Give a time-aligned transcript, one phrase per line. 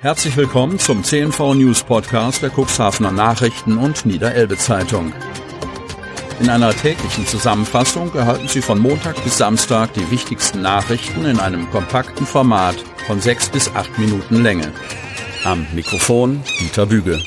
[0.00, 5.12] Herzlich willkommen zum CNV News Podcast der Cuxhavener Nachrichten und Niederelbe Zeitung.
[6.38, 11.68] In einer täglichen Zusammenfassung erhalten Sie von Montag bis Samstag die wichtigsten Nachrichten in einem
[11.70, 12.76] kompakten Format
[13.08, 14.72] von sechs bis acht Minuten Länge.
[15.42, 17.20] Am Mikrofon Dieter Büge.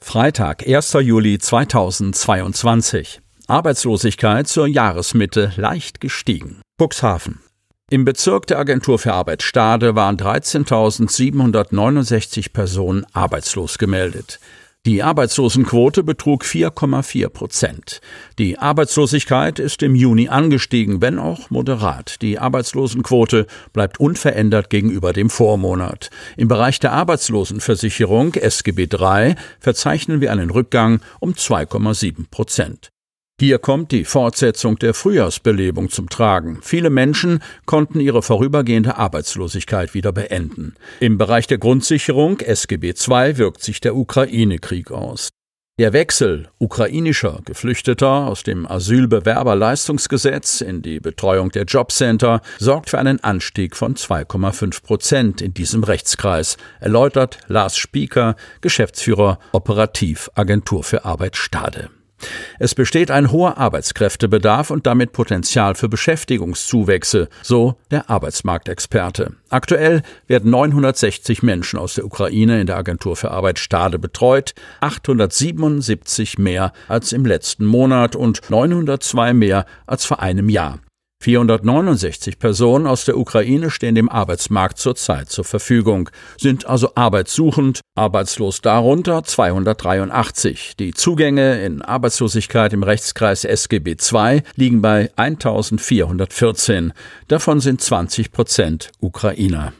[0.00, 0.92] Freitag, 1.
[1.00, 3.20] Juli 2022.
[3.48, 6.62] Arbeitslosigkeit zur Jahresmitte leicht gestiegen.
[6.80, 7.40] Cuxhaven.
[7.94, 14.40] Im Bezirk der Agentur für Arbeit Stade waren 13.769 Personen arbeitslos gemeldet.
[14.84, 18.00] Die Arbeitslosenquote betrug 4,4 Prozent.
[18.36, 22.20] Die Arbeitslosigkeit ist im Juni angestiegen, wenn auch moderat.
[22.20, 26.10] Die Arbeitslosenquote bleibt unverändert gegenüber dem Vormonat.
[26.36, 32.90] Im Bereich der Arbeitslosenversicherung SGB III verzeichnen wir einen Rückgang um 2,7 Prozent.
[33.44, 36.60] Hier kommt die Fortsetzung der Frühjahrsbelebung zum Tragen.
[36.62, 40.76] Viele Menschen konnten ihre vorübergehende Arbeitslosigkeit wieder beenden.
[40.98, 45.28] Im Bereich der Grundsicherung SGB II wirkt sich der Ukraine-Krieg aus.
[45.78, 53.22] Der Wechsel ukrainischer Geflüchteter aus dem Asylbewerberleistungsgesetz in die Betreuung der Jobcenter sorgt für einen
[53.22, 61.36] Anstieg von 2,5 Prozent in diesem Rechtskreis, erläutert Lars Spieker, Geschäftsführer Operativ Agentur für Arbeit
[61.36, 61.90] Stade.
[62.58, 69.32] Es besteht ein hoher Arbeitskräftebedarf und damit Potenzial für Beschäftigungszuwächse, so der Arbeitsmarktexperte.
[69.50, 76.38] Aktuell werden 960 Menschen aus der Ukraine in der Agentur für Arbeit Stade betreut, 877
[76.38, 80.78] mehr als im letzten Monat und 902 mehr als vor einem Jahr.
[81.24, 88.60] 469 Personen aus der Ukraine stehen dem Arbeitsmarkt zurzeit zur Verfügung, sind also arbeitssuchend, arbeitslos
[88.60, 90.76] darunter 283.
[90.78, 96.92] Die Zugänge in Arbeitslosigkeit im Rechtskreis SGB II liegen bei 1414.
[97.28, 99.72] Davon sind 20 Prozent Ukrainer.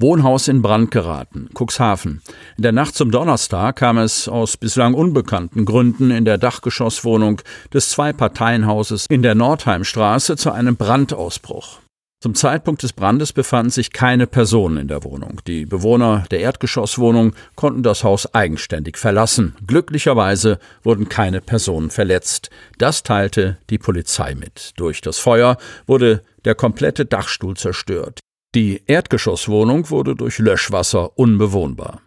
[0.00, 2.22] Wohnhaus in Brand geraten, Cuxhaven.
[2.56, 7.42] In der Nacht zum Donnerstag kam es aus bislang unbekannten Gründen in der Dachgeschosswohnung
[7.74, 11.80] des Zwei-Parteien-Hauses in der Nordheimstraße zu einem Brandausbruch.
[12.20, 15.40] Zum Zeitpunkt des Brandes befanden sich keine Personen in der Wohnung.
[15.46, 19.54] Die Bewohner der Erdgeschosswohnung konnten das Haus eigenständig verlassen.
[19.66, 22.50] Glücklicherweise wurden keine Personen verletzt.
[22.78, 24.72] Das teilte die Polizei mit.
[24.76, 28.18] Durch das Feuer wurde der komplette Dachstuhl zerstört.
[28.54, 32.00] Die Erdgeschosswohnung wurde durch Löschwasser unbewohnbar.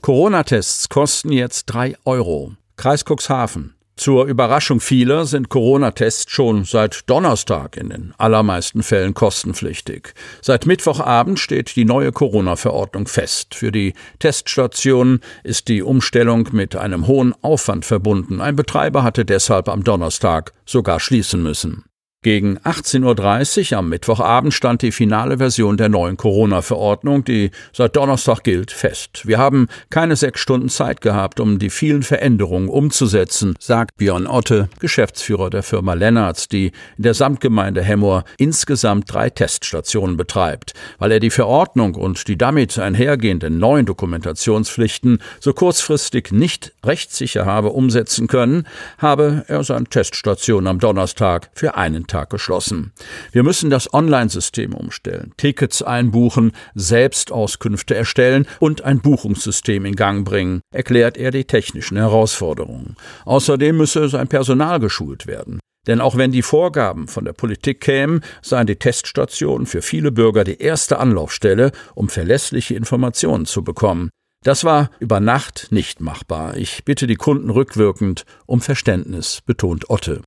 [0.00, 2.54] Corona-Tests kosten jetzt drei Euro.
[2.76, 3.74] Kreis Cuxhaven.
[3.94, 10.14] Zur Überraschung vieler sind Corona-Tests schon seit Donnerstag in den allermeisten Fällen kostenpflichtig.
[10.40, 13.54] Seit Mittwochabend steht die neue Corona-Verordnung fest.
[13.54, 18.40] Für die Teststationen ist die Umstellung mit einem hohen Aufwand verbunden.
[18.40, 21.84] Ein Betreiber hatte deshalb am Donnerstag sogar schließen müssen.
[22.24, 28.44] Gegen 18.30 Uhr am Mittwochabend stand die finale Version der neuen Corona-Verordnung, die seit Donnerstag
[28.44, 29.26] gilt, fest.
[29.26, 34.68] Wir haben keine sechs Stunden Zeit gehabt, um die vielen Veränderungen umzusetzen, sagt Björn Otte,
[34.78, 40.74] Geschäftsführer der Firma Lennartz, die in der Samtgemeinde Hemmoor insgesamt drei Teststationen betreibt.
[41.00, 47.70] Weil er die Verordnung und die damit einhergehenden neuen Dokumentationspflichten so kurzfristig nicht rechtssicher habe
[47.70, 48.68] umsetzen können,
[48.98, 52.92] habe er seine Teststation am Donnerstag für einen Tag geschlossen.
[53.32, 60.60] Wir müssen das Online-System umstellen, Tickets einbuchen, Selbstauskünfte erstellen und ein Buchungssystem in Gang bringen,
[60.72, 62.96] erklärt er die technischen Herausforderungen.
[63.24, 65.58] Außerdem müsse sein Personal geschult werden.
[65.86, 70.44] Denn auch wenn die Vorgaben von der Politik kämen, seien die Teststationen für viele Bürger
[70.44, 74.10] die erste Anlaufstelle, um verlässliche Informationen zu bekommen.
[74.44, 76.56] Das war über Nacht nicht machbar.
[76.56, 80.22] Ich bitte die Kunden rückwirkend um Verständnis, betont Otte.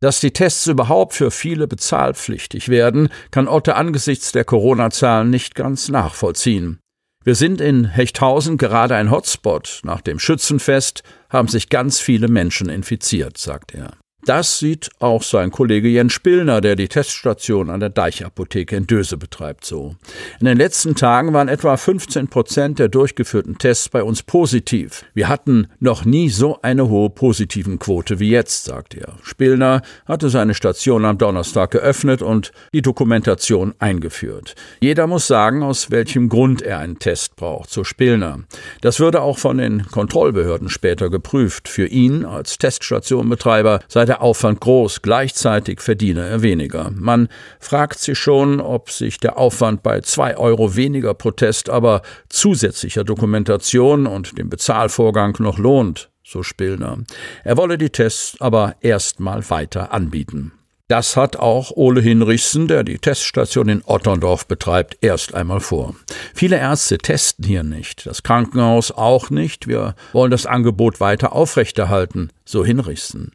[0.00, 5.90] Dass die Tests überhaupt für viele bezahlpflichtig werden, kann Otte angesichts der Corona-Zahlen nicht ganz
[5.90, 6.78] nachvollziehen.
[7.22, 9.82] Wir sind in Hechthausen gerade ein Hotspot.
[9.84, 13.92] Nach dem Schützenfest haben sich ganz viele Menschen infiziert, sagt er.
[14.30, 19.16] Das sieht auch sein Kollege Jens Spillner, der die Teststation an der Deichapotheke in Döse
[19.16, 19.96] betreibt, so.
[20.38, 25.04] In den letzten Tagen waren etwa 15 Prozent der durchgeführten Tests bei uns positiv.
[25.14, 29.14] Wir hatten noch nie so eine hohe positiven Quote wie jetzt, sagt er.
[29.24, 34.54] Spillner hatte seine Station am Donnerstag geöffnet und die Dokumentation eingeführt.
[34.80, 38.38] Jeder muss sagen, aus welchem Grund er einen Test braucht, so Spillner.
[38.80, 41.68] Das würde auch von den Kontrollbehörden später geprüft.
[41.68, 46.90] Für ihn als Teststationbetreiber sei Aufwand groß, gleichzeitig verdiene er weniger.
[46.94, 47.28] Man
[47.58, 54.06] fragt sich schon, ob sich der Aufwand bei zwei Euro weniger Protest, aber zusätzlicher Dokumentation
[54.06, 56.98] und dem Bezahlvorgang noch lohnt, so Spillner.
[57.44, 60.52] Er wolle die Tests aber erstmal weiter anbieten.
[60.90, 65.94] Das hat auch Ole Hinrichsen, der die Teststation in Otterndorf betreibt, erst einmal vor.
[66.34, 69.68] Viele Ärzte testen hier nicht, das Krankenhaus auch nicht.
[69.68, 73.30] Wir wollen das Angebot weiter aufrechterhalten, so Hinrichsen.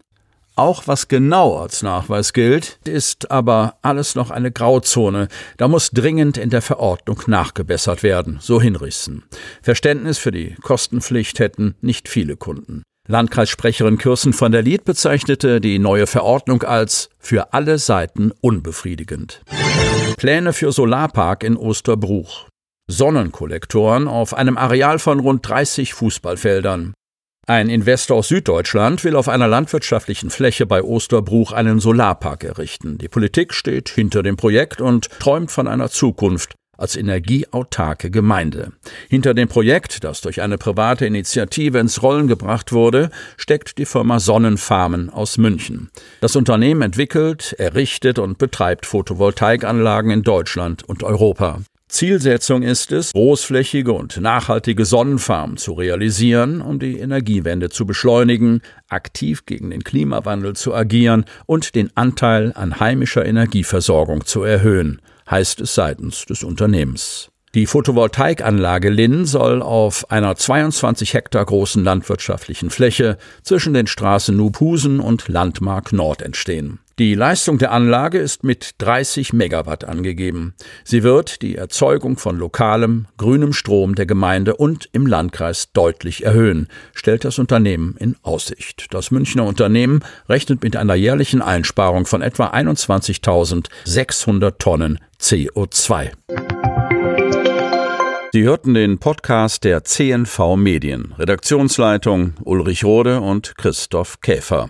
[0.58, 5.28] Auch was genau als Nachweis gilt, ist aber alles noch eine Grauzone.
[5.58, 9.24] Da muss dringend in der Verordnung nachgebessert werden, so Hinrichsen.
[9.62, 12.84] Verständnis für die Kostenpflicht hätten nicht viele Kunden.
[13.08, 19.42] Landkreissprecherin Kirsten von der Lied bezeichnete die neue Verordnung als für alle Seiten unbefriedigend.
[20.18, 22.48] Pläne für Solarpark in Osterbruch.
[22.90, 26.94] Sonnenkollektoren auf einem Areal von rund 30 Fußballfeldern.
[27.48, 32.98] Ein Investor aus Süddeutschland will auf einer landwirtschaftlichen Fläche bei Osterbruch einen Solarpark errichten.
[32.98, 38.72] Die Politik steht hinter dem Projekt und träumt von einer Zukunft, als energieautarke Gemeinde.
[39.10, 44.20] Hinter dem Projekt, das durch eine private Initiative ins Rollen gebracht wurde, steckt die Firma
[44.20, 45.92] Sonnenfarmen aus München.
[46.22, 51.60] Das Unternehmen entwickelt, errichtet und betreibt Photovoltaikanlagen in Deutschland und Europa.
[51.88, 59.46] Zielsetzung ist es, großflächige und nachhaltige Sonnenfarmen zu realisieren, um die Energiewende zu beschleunigen, aktiv
[59.46, 65.00] gegen den Klimawandel zu agieren und den Anteil an heimischer Energieversorgung zu erhöhen
[65.30, 67.30] heißt es seitens des Unternehmens.
[67.54, 75.00] Die Photovoltaikanlage Linn soll auf einer 22 Hektar großen landwirtschaftlichen Fläche zwischen den Straßen Nubhusen
[75.00, 76.80] und Landmark Nord entstehen.
[76.98, 80.54] Die Leistung der Anlage ist mit 30 Megawatt angegeben.
[80.86, 86.70] Sie wird die Erzeugung von lokalem, grünem Strom der Gemeinde und im Landkreis deutlich erhöhen,
[86.94, 88.88] stellt das Unternehmen in Aussicht.
[88.92, 96.12] Das Münchner Unternehmen rechnet mit einer jährlichen Einsparung von etwa 21.600 Tonnen CO2.
[98.32, 101.14] Sie hörten den Podcast der CNV Medien.
[101.18, 104.70] Redaktionsleitung Ulrich Rode und Christoph Käfer.